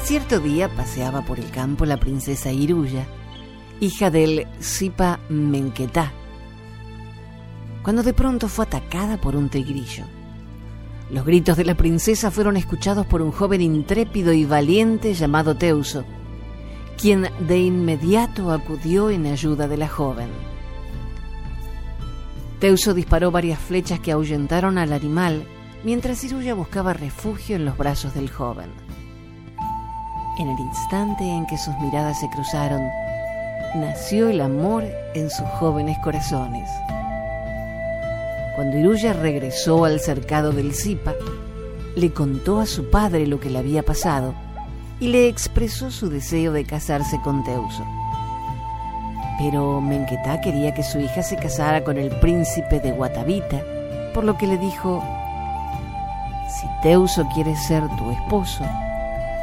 Cierto 0.04 0.38
día 0.38 0.68
paseaba 0.68 1.22
por 1.22 1.40
el 1.40 1.50
campo 1.50 1.84
la 1.84 1.96
princesa 1.96 2.52
Iruya, 2.52 3.04
hija 3.80 4.12
del 4.12 4.46
Zipa 4.62 5.18
Menquetá, 5.28 6.12
cuando 7.82 8.04
de 8.04 8.12
pronto 8.12 8.46
fue 8.46 8.66
atacada 8.66 9.20
por 9.20 9.34
un 9.34 9.48
tigrillo. 9.48 10.04
Los 11.10 11.26
gritos 11.26 11.56
de 11.56 11.64
la 11.64 11.74
princesa 11.74 12.30
fueron 12.30 12.56
escuchados 12.56 13.06
por 13.06 13.22
un 13.22 13.32
joven 13.32 13.60
intrépido 13.60 14.32
y 14.32 14.44
valiente 14.44 15.14
llamado 15.14 15.56
Teuso, 15.56 16.04
quien 17.04 17.28
de 17.38 17.58
inmediato 17.58 18.50
acudió 18.50 19.10
en 19.10 19.26
ayuda 19.26 19.68
de 19.68 19.76
la 19.76 19.88
joven. 19.88 20.30
Teuso 22.60 22.94
disparó 22.94 23.30
varias 23.30 23.58
flechas 23.58 24.00
que 24.00 24.10
ahuyentaron 24.10 24.78
al 24.78 24.90
animal 24.90 25.44
mientras 25.84 26.24
Iruya 26.24 26.54
buscaba 26.54 26.94
refugio 26.94 27.56
en 27.56 27.66
los 27.66 27.76
brazos 27.76 28.14
del 28.14 28.30
joven. 28.30 28.70
En 30.38 30.48
el 30.48 30.58
instante 30.58 31.24
en 31.24 31.44
que 31.44 31.58
sus 31.58 31.76
miradas 31.76 32.18
se 32.20 32.30
cruzaron, 32.30 32.80
nació 33.74 34.30
el 34.30 34.40
amor 34.40 34.84
en 35.14 35.28
sus 35.28 35.46
jóvenes 35.58 35.98
corazones. 36.02 36.70
Cuando 38.56 38.78
Iruya 38.78 39.12
regresó 39.12 39.84
al 39.84 40.00
cercado 40.00 40.52
del 40.52 40.72
Zipa, 40.72 41.12
le 41.96 42.14
contó 42.14 42.60
a 42.60 42.66
su 42.66 42.88
padre 42.88 43.26
lo 43.26 43.40
que 43.40 43.50
le 43.50 43.58
había 43.58 43.82
pasado 43.82 44.34
y 45.04 45.08
le 45.08 45.28
expresó 45.28 45.90
su 45.90 46.08
deseo 46.08 46.50
de 46.52 46.64
casarse 46.64 47.20
con 47.20 47.44
Teuso. 47.44 47.84
Pero 49.38 49.82
Menquetá 49.82 50.40
quería 50.40 50.72
que 50.72 50.82
su 50.82 50.98
hija 50.98 51.22
se 51.22 51.36
casara 51.36 51.84
con 51.84 51.98
el 51.98 52.08
príncipe 52.20 52.80
de 52.80 52.92
Guatavita, 52.92 53.62
por 54.14 54.24
lo 54.24 54.38
que 54.38 54.46
le 54.46 54.56
dijo, 54.56 55.04
si 56.48 56.66
Teuso 56.82 57.28
quiere 57.34 57.54
ser 57.54 57.86
tu 57.98 58.12
esposo, 58.12 58.64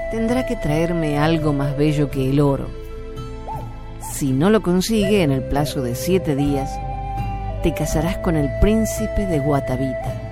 tendrá 0.10 0.48
que 0.48 0.56
traerme 0.56 1.20
algo 1.20 1.54
más 1.54 1.78
bello 1.78 2.10
que 2.10 2.32
el 2.32 2.40
oro. 2.40 2.66
Si 4.02 4.32
no 4.32 4.50
lo 4.50 4.64
consigue 4.64 5.22
en 5.22 5.30
el 5.30 5.44
plazo 5.44 5.84
de 5.84 5.94
siete 5.94 6.36
días, 6.36 6.72
te 7.62 7.72
casarás 7.76 8.18
con 8.18 8.36
el 8.36 8.50
príncipe 8.62 9.28
de 9.28 9.38
Guatavita. 9.38 10.31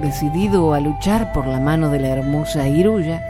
Decidido 0.00 0.74
a 0.74 0.80
luchar 0.80 1.32
por 1.32 1.46
la 1.46 1.58
mano 1.58 1.90
de 1.90 2.00
la 2.00 2.08
hermosa 2.08 2.68
Iruya, 2.68 3.22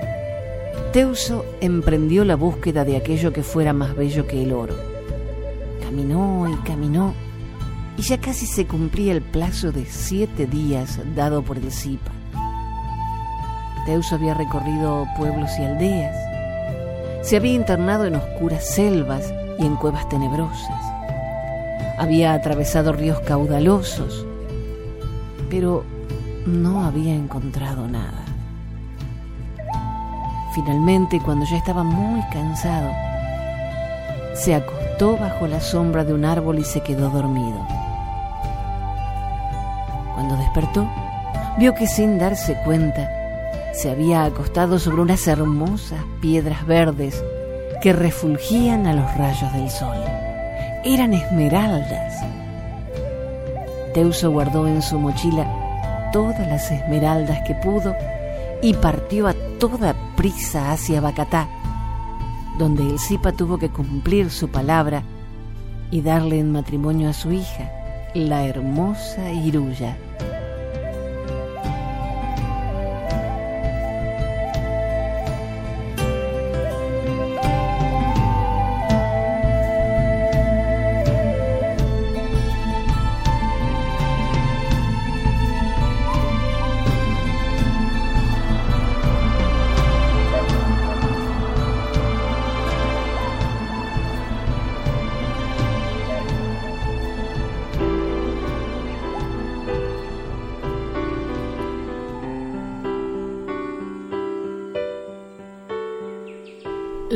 Teuso 0.92 1.44
emprendió 1.60 2.24
la 2.24 2.34
búsqueda 2.34 2.84
de 2.84 2.96
aquello 2.96 3.32
que 3.32 3.44
fuera 3.44 3.72
más 3.72 3.94
bello 3.94 4.26
que 4.26 4.42
el 4.42 4.52
oro. 4.52 4.74
Caminó 5.80 6.48
y 6.48 6.56
caminó, 6.66 7.14
y 7.96 8.02
ya 8.02 8.18
casi 8.18 8.46
se 8.46 8.66
cumplía 8.66 9.12
el 9.12 9.22
plazo 9.22 9.70
de 9.70 9.86
siete 9.86 10.46
días 10.46 10.98
dado 11.14 11.42
por 11.42 11.56
el 11.56 11.70
Zipa. 11.70 12.10
Teuso 13.86 14.16
había 14.16 14.34
recorrido 14.34 15.06
pueblos 15.16 15.50
y 15.60 15.62
aldeas, 15.62 16.16
se 17.22 17.36
había 17.36 17.54
internado 17.54 18.06
en 18.06 18.16
oscuras 18.16 18.66
selvas 18.66 19.32
y 19.60 19.64
en 19.64 19.76
cuevas 19.76 20.08
tenebrosas, 20.08 20.84
había 21.96 22.34
atravesado 22.34 22.92
ríos 22.92 23.20
caudalosos, 23.20 24.26
pero 25.48 25.84
no 26.46 26.84
había 26.84 27.14
encontrado 27.14 27.88
nada. 27.88 28.24
Finalmente, 30.54 31.20
cuando 31.20 31.44
ya 31.44 31.56
estaba 31.56 31.82
muy 31.82 32.22
cansado, 32.30 32.90
se 34.34 34.54
acostó 34.54 35.16
bajo 35.16 35.46
la 35.46 35.60
sombra 35.60 36.04
de 36.04 36.14
un 36.14 36.24
árbol 36.24 36.58
y 36.58 36.64
se 36.64 36.80
quedó 36.82 37.10
dormido. 37.10 37.58
Cuando 40.14 40.36
despertó, 40.36 40.88
vio 41.58 41.74
que 41.74 41.86
sin 41.86 42.18
darse 42.18 42.56
cuenta 42.64 43.10
se 43.74 43.90
había 43.90 44.24
acostado 44.24 44.78
sobre 44.78 45.02
unas 45.02 45.26
hermosas 45.26 46.02
piedras 46.20 46.64
verdes 46.66 47.22
que 47.82 47.92
refulgían 47.92 48.86
a 48.86 48.94
los 48.94 49.14
rayos 49.16 49.52
del 49.52 49.68
sol. 49.68 49.98
Eran 50.84 51.12
esmeraldas. 51.12 52.24
Teuso 53.92 54.30
guardó 54.30 54.66
en 54.66 54.80
su 54.80 54.98
mochila 54.98 55.46
todas 56.12 56.46
las 56.46 56.70
esmeraldas 56.70 57.40
que 57.46 57.54
pudo 57.54 57.94
y 58.62 58.74
partió 58.74 59.28
a 59.28 59.34
toda 59.58 59.94
prisa 60.16 60.72
hacia 60.72 61.00
Bacatá, 61.00 61.48
donde 62.58 62.82
el 62.88 62.98
Zipa 62.98 63.32
tuvo 63.32 63.58
que 63.58 63.68
cumplir 63.68 64.30
su 64.30 64.48
palabra 64.48 65.02
y 65.90 66.00
darle 66.02 66.40
en 66.40 66.52
matrimonio 66.52 67.10
a 67.10 67.12
su 67.12 67.32
hija, 67.32 67.70
la 68.14 68.46
hermosa 68.46 69.30
Iruya. 69.30 69.96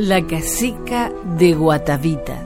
La 0.03 0.25
casica 0.25 1.11
de 1.37 1.53
Guatavita. 1.53 2.43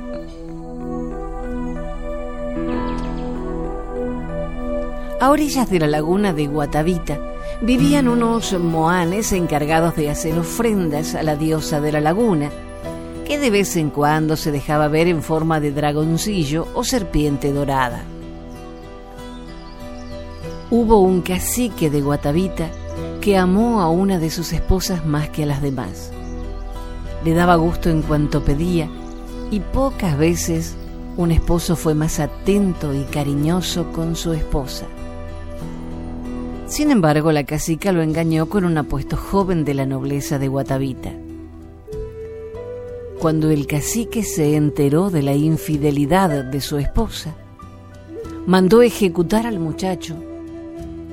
A 5.22 5.30
orillas 5.30 5.70
de 5.70 5.80
la 5.80 5.88
laguna 5.88 6.34
de 6.34 6.48
Guatavita 6.48 7.18
vivían 7.62 8.10
unos 8.10 8.52
moanes 8.60 9.32
encargados 9.32 9.96
de 9.96 10.10
hacer 10.10 10.38
ofrendas 10.38 11.15
a 11.15 11.24
la 11.24 11.38
diosa 11.38 11.80
de 11.80 11.94
la 11.94 12.02
laguna, 12.02 12.50
que 13.26 13.39
de 13.39 13.50
vez 13.50 13.78
en 13.78 13.89
cuando 13.89 14.36
se 14.36 14.52
dejaba 14.52 14.89
ver 14.89 15.08
en 15.08 15.24
forma 15.24 15.62
de 15.62 15.72
dragoncillo 15.72 16.68
o 16.74 16.84
serpiente 16.84 17.54
dorada. 17.54 18.04
Hubo 20.70 21.00
un 21.00 21.22
cacique 21.22 21.89
de 21.89 22.02
Guatavita 22.02 22.68
que 23.22 23.38
amó 23.38 23.80
a 23.80 23.88
una 23.88 24.20
de 24.20 24.30
sus 24.30 24.52
esposas 24.52 25.06
más 25.06 25.30
que 25.30 25.44
a 25.44 25.46
las 25.46 25.62
demás 25.62 26.12
le 27.25 27.33
daba 27.33 27.55
gusto 27.55 27.89
en 27.89 28.03
cuanto 28.03 28.45
pedía 28.45 28.88
y 29.49 29.59
pocas 29.59 30.15
veces 30.15 30.75
un 31.17 31.31
esposo 31.31 31.75
fue 31.75 31.95
más 31.95 32.19
atento 32.19 32.93
y 32.93 33.01
cariñoso 33.05 33.91
con 33.91 34.15
su 34.15 34.33
esposa. 34.33 34.85
Sin 36.67 36.91
embargo, 36.91 37.31
la 37.31 37.43
cacica 37.43 37.91
lo 37.91 38.03
engañó 38.03 38.47
con 38.47 38.63
un 38.63 38.77
apuesto 38.77 39.17
joven 39.17 39.65
de 39.65 39.73
la 39.73 39.88
nobleza 39.88 40.38
de 40.38 40.47
Guatavita. 40.47 41.13
Cuando 43.19 43.49
el 43.49 43.65
cacique 43.65 44.23
se 44.23 44.55
enteró 44.55 45.09
de 45.09 45.23
la 45.23 45.33
infidelidad 45.33 46.43
de 46.43 46.61
su 46.61 46.77
esposa, 46.77 47.33
mandó 48.45 48.83
ejecutar 48.83 49.47
al 49.47 49.59
muchacho 49.59 50.15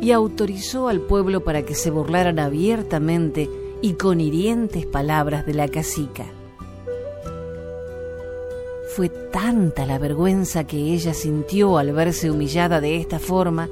y 0.03 0.11
autorizó 0.11 0.89
al 0.89 1.01
pueblo 1.01 1.43
para 1.43 1.63
que 1.63 1.75
se 1.75 1.91
burlaran 1.91 2.39
abiertamente 2.39 3.49
y 3.83 3.95
con 3.95 4.21
hirientes 4.21 4.87
palabras 4.87 5.45
de 5.45 5.55
la 5.55 5.69
cacica. 5.69 6.25
Fue 8.95 9.09
tanta 9.09 9.85
la 9.87 9.99
vergüenza 9.99 10.65
que 10.65 10.77
ella 10.77 11.13
sintió 11.15 11.79
al 11.79 11.93
verse 11.93 12.31
humillada 12.31 12.81
de 12.81 12.97
esta 12.97 13.19
forma 13.19 13.69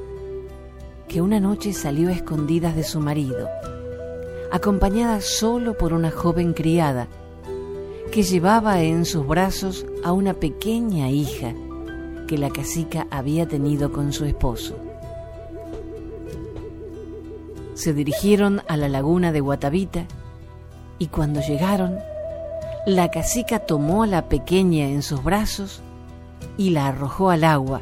que 1.06 1.22
una 1.22 1.38
noche 1.38 1.72
salió 1.72 2.08
a 2.08 2.12
escondidas 2.12 2.74
de 2.74 2.82
su 2.82 3.00
marido, 3.00 3.48
acompañada 4.50 5.20
solo 5.20 5.78
por 5.78 5.92
una 5.92 6.10
joven 6.10 6.54
criada 6.54 7.06
que 8.10 8.24
llevaba 8.24 8.82
en 8.82 9.04
sus 9.04 9.24
brazos 9.26 9.86
a 10.02 10.12
una 10.12 10.34
pequeña 10.34 11.08
hija 11.08 11.54
que 12.26 12.36
la 12.36 12.50
cacica 12.50 13.06
había 13.10 13.46
tenido 13.46 13.92
con 13.92 14.12
su 14.12 14.24
esposo 14.24 14.89
se 17.80 17.94
dirigieron 17.94 18.60
a 18.68 18.76
la 18.76 18.90
laguna 18.90 19.32
de 19.32 19.40
Guatavita 19.40 20.04
y 20.98 21.06
cuando 21.06 21.40
llegaron, 21.40 21.98
la 22.86 23.10
cacica 23.10 23.60
tomó 23.60 24.02
a 24.02 24.06
la 24.06 24.28
pequeña 24.28 24.88
en 24.88 25.00
sus 25.00 25.24
brazos 25.24 25.80
y 26.58 26.70
la 26.70 26.88
arrojó 26.88 27.30
al 27.30 27.42
agua, 27.42 27.80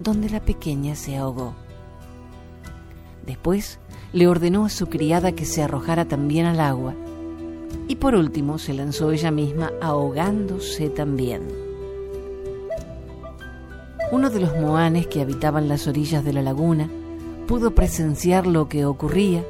donde 0.00 0.28
la 0.28 0.40
pequeña 0.40 0.96
se 0.96 1.16
ahogó. 1.16 1.54
Después 3.24 3.78
le 4.12 4.26
ordenó 4.26 4.64
a 4.64 4.68
su 4.68 4.88
criada 4.88 5.30
que 5.30 5.44
se 5.44 5.62
arrojara 5.62 6.06
también 6.06 6.46
al 6.46 6.58
agua 6.58 6.94
y 7.86 7.96
por 7.96 8.16
último 8.16 8.58
se 8.58 8.74
lanzó 8.74 9.12
ella 9.12 9.30
misma 9.30 9.70
ahogándose 9.80 10.90
también. 10.90 11.42
Uno 14.10 14.28
de 14.28 14.40
los 14.40 14.56
moanes 14.56 15.06
que 15.06 15.20
habitaban 15.20 15.68
las 15.68 15.86
orillas 15.86 16.24
de 16.24 16.32
la 16.32 16.42
laguna 16.42 16.90
pudo 17.48 17.74
presenciar 17.74 18.46
lo 18.46 18.68
que 18.68 18.84
ocurría 18.84 19.42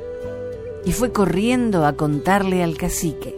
y 0.84 0.92
fue 0.92 1.12
corriendo 1.12 1.84
a 1.84 1.94
contarle 1.94 2.62
al 2.62 2.78
cacique. 2.78 3.34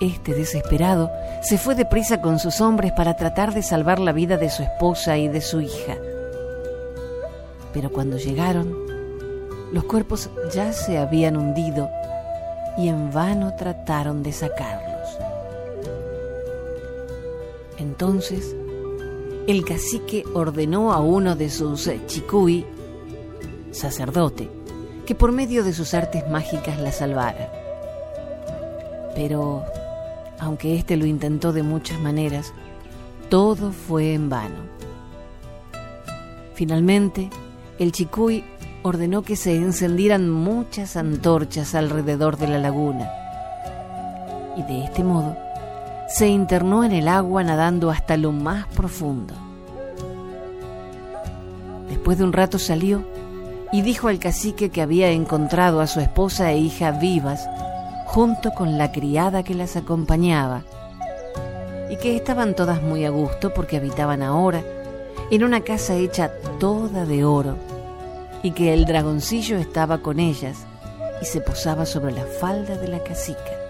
Este 0.00 0.34
desesperado 0.34 1.10
se 1.42 1.58
fue 1.58 1.74
deprisa 1.74 2.22
con 2.22 2.38
sus 2.38 2.60
hombres 2.62 2.90
para 2.96 3.14
tratar 3.14 3.52
de 3.52 3.62
salvar 3.62 4.00
la 4.00 4.12
vida 4.12 4.38
de 4.38 4.50
su 4.50 4.62
esposa 4.62 5.18
y 5.18 5.28
de 5.28 5.42
su 5.42 5.60
hija. 5.60 5.96
Pero 7.74 7.92
cuando 7.92 8.16
llegaron, 8.16 8.74
los 9.70 9.84
cuerpos 9.84 10.30
ya 10.52 10.72
se 10.72 10.96
habían 10.96 11.36
hundido 11.36 11.90
y 12.78 12.88
en 12.88 13.12
vano 13.12 13.54
trataron 13.54 14.22
de 14.22 14.32
sacarlos. 14.32 15.18
Entonces 17.76 18.56
el 19.46 19.64
cacique 19.64 20.24
ordenó 20.34 20.92
a 20.92 21.00
uno 21.00 21.34
de 21.34 21.50
sus 21.50 21.90
chicuy, 22.06 22.64
sacerdote, 23.70 24.48
que 25.06 25.14
por 25.14 25.32
medio 25.32 25.64
de 25.64 25.72
sus 25.72 25.94
artes 25.94 26.28
mágicas 26.28 26.78
la 26.78 26.92
salvara. 26.92 27.50
Pero, 29.14 29.64
aunque 30.38 30.76
éste 30.76 30.96
lo 30.96 31.06
intentó 31.06 31.52
de 31.52 31.62
muchas 31.62 31.98
maneras, 32.00 32.52
todo 33.28 33.72
fue 33.72 34.14
en 34.14 34.28
vano. 34.28 34.62
Finalmente, 36.54 37.28
el 37.78 37.92
chicuy 37.92 38.44
ordenó 38.82 39.22
que 39.22 39.36
se 39.36 39.56
encendieran 39.56 40.30
muchas 40.30 40.96
antorchas 40.96 41.74
alrededor 41.74 42.36
de 42.36 42.48
la 42.48 42.58
laguna. 42.58 43.10
Y 44.56 44.62
de 44.62 44.84
este 44.84 45.02
modo, 45.02 45.36
se 46.12 46.28
internó 46.28 46.84
en 46.84 46.92
el 46.92 47.08
agua 47.08 47.42
nadando 47.42 47.90
hasta 47.90 48.18
lo 48.18 48.32
más 48.32 48.66
profundo. 48.66 49.32
Después 51.88 52.18
de 52.18 52.24
un 52.24 52.34
rato 52.34 52.58
salió 52.58 53.02
y 53.72 53.80
dijo 53.80 54.08
al 54.08 54.18
cacique 54.18 54.68
que 54.68 54.82
había 54.82 55.10
encontrado 55.10 55.80
a 55.80 55.86
su 55.86 56.00
esposa 56.00 56.52
e 56.52 56.58
hija 56.58 56.90
vivas 56.90 57.48
junto 58.04 58.50
con 58.50 58.76
la 58.76 58.92
criada 58.92 59.42
que 59.42 59.54
las 59.54 59.74
acompañaba 59.76 60.64
y 61.88 61.96
que 61.96 62.14
estaban 62.14 62.54
todas 62.54 62.82
muy 62.82 63.06
a 63.06 63.10
gusto 63.10 63.54
porque 63.54 63.78
habitaban 63.78 64.22
ahora 64.22 64.62
en 65.30 65.44
una 65.44 65.62
casa 65.62 65.94
hecha 65.94 66.30
toda 66.60 67.06
de 67.06 67.24
oro 67.24 67.56
y 68.42 68.50
que 68.50 68.74
el 68.74 68.84
dragoncillo 68.84 69.56
estaba 69.56 70.02
con 70.02 70.20
ellas 70.20 70.58
y 71.22 71.24
se 71.24 71.40
posaba 71.40 71.86
sobre 71.86 72.12
la 72.12 72.26
falda 72.26 72.76
de 72.76 72.88
la 72.88 73.02
cacica. 73.02 73.61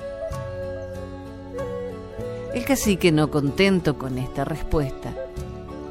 El 2.63 2.69
cacique, 2.69 3.11
no 3.11 3.29
contento 3.29 3.99
con 3.99 4.19
esta 4.19 4.45
respuesta, 4.45 5.13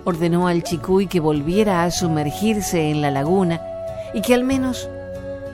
ordenó 0.05 0.47
al 0.47 0.63
chicuy 0.63 1.07
que 1.07 1.19
volviera 1.19 1.83
a 1.83 1.91
sumergirse 1.91 2.89
en 2.89 3.01
la 3.01 3.11
laguna 3.11 3.59
y 4.13 4.21
que 4.21 4.33
al 4.33 4.45
menos 4.45 4.87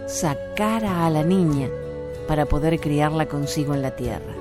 sacara 0.05 1.07
a 1.07 1.09
la 1.09 1.23
niña 1.23 1.69
para 2.27 2.45
poder 2.45 2.79
criarla 2.79 3.25
consigo 3.25 3.73
en 3.73 3.81
la 3.81 3.95
tierra. 3.95 4.31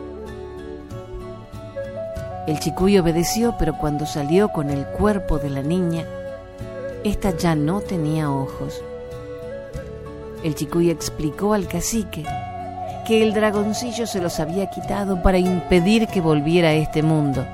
El 2.46 2.60
chicuy 2.60 2.98
obedeció, 2.98 3.54
pero 3.58 3.78
cuando 3.78 4.04
salió 4.04 4.50
con 4.50 4.68
el 4.68 4.84
cuerpo 4.84 5.38
de 5.38 5.48
la 5.48 5.62
niña, 5.62 6.04
ésta 7.04 7.34
ya 7.34 7.54
no 7.54 7.80
tenía 7.80 8.30
ojos. 8.30 8.82
El 10.44 10.54
chicuy 10.54 10.90
explicó 10.90 11.54
al 11.54 11.68
cacique 11.68 12.26
que 13.06 13.22
el 13.22 13.32
dragoncillo 13.32 14.04
se 14.06 14.20
los 14.20 14.40
había 14.40 14.68
quitado 14.68 15.22
para 15.22 15.38
impedir 15.38 16.08
que 16.08 16.20
volviera 16.20 16.70
a 16.70 16.74
este 16.74 17.04
mundo, 17.04 17.46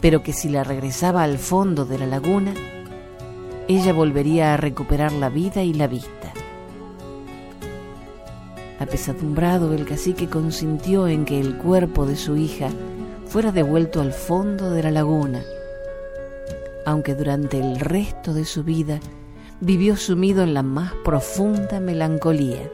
pero 0.00 0.24
que 0.24 0.32
si 0.32 0.48
la 0.48 0.64
regresaba 0.64 1.22
al 1.22 1.38
fondo 1.38 1.84
de 1.84 1.98
la 1.98 2.06
laguna, 2.06 2.52
ella 3.68 3.92
volvería 3.92 4.52
a 4.52 4.56
recuperar 4.56 5.12
la 5.12 5.28
vida 5.28 5.62
y 5.62 5.72
la 5.72 5.86
vista. 5.86 6.32
Apesadumbrado, 8.80 9.72
el 9.72 9.84
cacique 9.84 10.28
consintió 10.28 11.06
en 11.06 11.24
que 11.24 11.38
el 11.38 11.56
cuerpo 11.56 12.04
de 12.04 12.16
su 12.16 12.36
hija 12.36 12.70
fuera 13.26 13.52
devuelto 13.52 14.00
al 14.00 14.12
fondo 14.12 14.70
de 14.70 14.82
la 14.82 14.90
laguna, 14.90 15.42
aunque 16.84 17.14
durante 17.14 17.60
el 17.60 17.78
resto 17.78 18.34
de 18.34 18.44
su 18.44 18.64
vida 18.64 18.98
vivió 19.60 19.96
sumido 19.96 20.42
en 20.42 20.54
la 20.54 20.64
más 20.64 20.92
profunda 21.04 21.78
melancolía. 21.78 22.68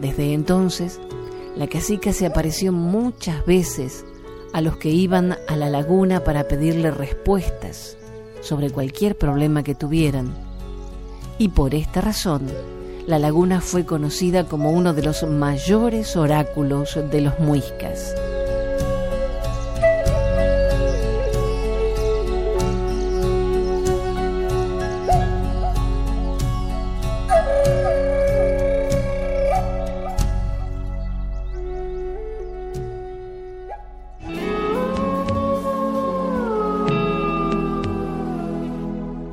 Desde 0.00 0.32
entonces, 0.32 1.00
la 1.56 1.66
cacica 1.66 2.12
se 2.12 2.26
apareció 2.26 2.72
muchas 2.72 3.44
veces 3.46 4.04
a 4.52 4.60
los 4.60 4.76
que 4.76 4.90
iban 4.90 5.36
a 5.48 5.56
la 5.56 5.70
laguna 5.70 6.24
para 6.24 6.48
pedirle 6.48 6.90
respuestas 6.90 7.96
sobre 8.40 8.70
cualquier 8.70 9.16
problema 9.16 9.62
que 9.62 9.74
tuvieran. 9.74 10.34
Y 11.38 11.48
por 11.48 11.74
esta 11.74 12.00
razón, 12.00 12.42
la 13.06 13.18
laguna 13.18 13.60
fue 13.60 13.84
conocida 13.84 14.48
como 14.48 14.70
uno 14.70 14.94
de 14.94 15.02
los 15.02 15.22
mayores 15.22 16.16
oráculos 16.16 16.98
de 17.10 17.20
los 17.20 17.38
muiscas. 17.38 18.14